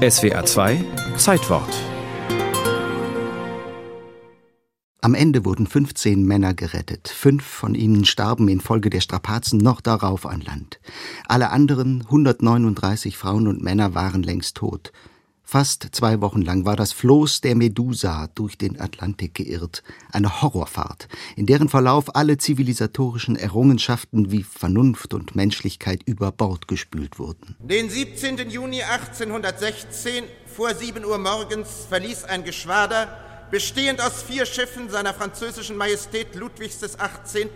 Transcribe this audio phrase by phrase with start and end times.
[0.00, 0.82] SWA 2
[1.18, 1.68] Zeitwort
[5.02, 7.08] Am Ende wurden 15 Männer gerettet.
[7.08, 10.80] Fünf von ihnen starben infolge der Strapazen noch darauf an Land.
[11.28, 14.90] Alle anderen 139 Frauen und Männer waren längst tot.
[15.52, 19.82] Fast zwei Wochen lang war das Floß der Medusa durch den Atlantik geirrt.
[20.12, 27.18] Eine Horrorfahrt, in deren Verlauf alle zivilisatorischen Errungenschaften wie Vernunft und Menschlichkeit über Bord gespült
[27.18, 27.56] wurden.
[27.58, 28.48] Den 17.
[28.48, 33.08] Juni 1816 vor 7 Uhr morgens verließ ein Geschwader
[33.50, 37.48] bestehend aus vier Schiffen seiner französischen Majestät Ludwigs XVIII.,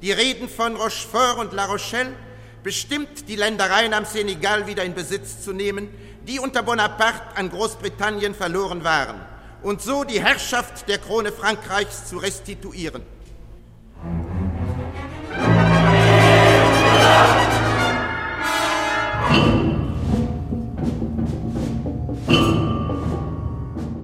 [0.00, 2.14] die Reden von Rochefort und La Rochelle,
[2.62, 5.88] bestimmt, die Ländereien am Senegal wieder in Besitz zu nehmen,
[6.26, 9.20] die unter Bonaparte an Großbritannien verloren waren,
[9.62, 13.02] und so die Herrschaft der Krone Frankreichs zu restituieren.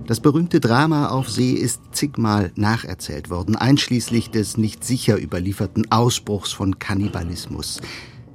[0.06, 6.50] Das berühmte Drama auf See ist zigmal nacherzählt worden, einschließlich des nicht sicher überlieferten Ausbruchs
[6.50, 7.82] von Kannibalismus.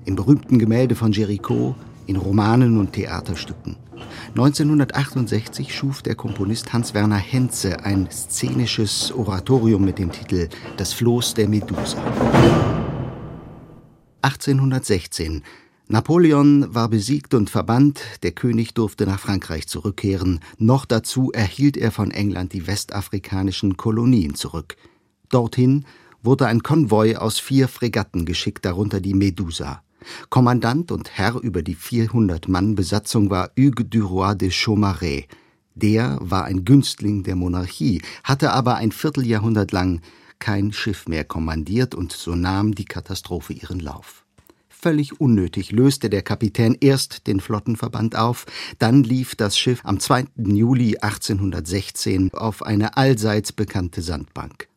[0.06, 1.76] Im berühmten Gemälde von Jericho,
[2.08, 3.78] in Romanen und Theaterstücken.
[4.30, 11.48] 1968 schuf der Komponist Hans-Werner Henze ein szenisches Oratorium mit dem Titel Das Floß der
[11.48, 12.02] Medusa.
[14.22, 15.44] 1816
[15.90, 21.92] Napoleon war besiegt und verbannt, der König durfte nach Frankreich zurückkehren, noch dazu erhielt er
[21.92, 24.78] von England die westafrikanischen Kolonien zurück.
[25.30, 25.86] Dorthin
[26.22, 29.84] wurde ein Konvoi aus vier Fregatten geschickt, darunter die Medusa.
[30.30, 35.26] Kommandant und Herr über die 400 Mann Besatzung war Hugues du Roy de Chaumareix.
[35.76, 40.02] Der war ein Günstling der Monarchie, hatte aber ein Vierteljahrhundert lang
[40.40, 44.26] kein Schiff mehr kommandiert und so nahm die Katastrophe ihren Lauf.
[44.68, 48.46] Völlig unnötig löste der Kapitän erst den Flottenverband auf,
[48.80, 50.26] dann lief das Schiff am 2.
[50.36, 54.68] Juli 1816 auf eine allseits bekannte Sandbank.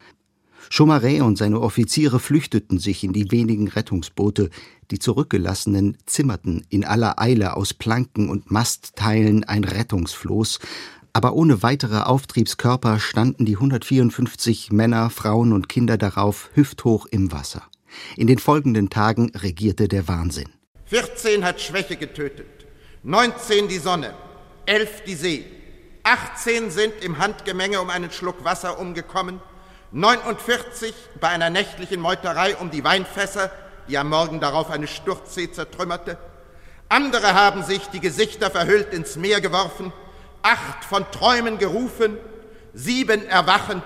[0.70, 4.50] Chaumaret und seine Offiziere flüchteten sich in die wenigen Rettungsboote,
[4.90, 10.58] die Zurückgelassenen zimmerten in aller Eile aus Planken und Mastteilen ein Rettungsfloß,
[11.12, 17.62] aber ohne weitere Auftriebskörper standen die 154 Männer, Frauen und Kinder darauf hüfthoch im Wasser.
[18.16, 20.50] In den folgenden Tagen regierte der Wahnsinn.
[20.86, 22.66] 14 hat Schwäche getötet,
[23.02, 24.14] 19 die Sonne,
[24.66, 25.44] 11 die See,
[26.02, 29.40] 18 sind im Handgemenge um einen Schluck Wasser umgekommen,
[29.96, 30.92] 49
[31.22, 33.50] bei einer nächtlichen Meuterei um die Weinfässer,
[33.88, 36.18] die am Morgen darauf eine Sturzsee zertrümmerte.
[36.90, 39.94] Andere haben sich die Gesichter verhüllt ins Meer geworfen,
[40.42, 42.18] acht von Träumen gerufen,
[42.74, 43.84] sieben erwachend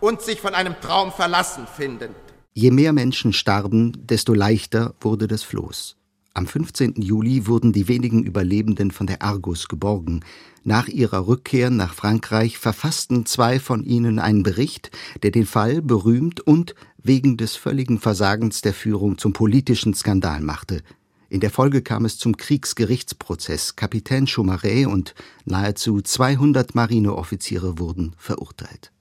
[0.00, 2.14] und sich von einem Traum verlassen findend.
[2.52, 5.96] Je mehr Menschen starben, desto leichter wurde das Floß.
[6.38, 7.02] Am 15.
[7.02, 10.20] Juli wurden die wenigen Überlebenden von der Argus geborgen.
[10.62, 14.92] Nach ihrer Rückkehr nach Frankreich verfassten zwei von ihnen einen Bericht,
[15.24, 20.84] der den Fall berühmt und wegen des völligen Versagens der Führung zum politischen Skandal machte.
[21.28, 23.74] In der Folge kam es zum Kriegsgerichtsprozess.
[23.74, 28.92] Kapitän Chaumaret und nahezu 200 Marineoffiziere wurden verurteilt.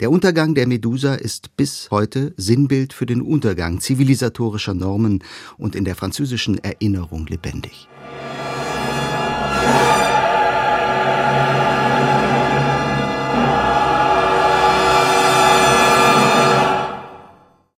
[0.00, 5.22] Der Untergang der Medusa ist bis heute Sinnbild für den Untergang zivilisatorischer Normen
[5.58, 7.88] und in der französischen Erinnerung lebendig.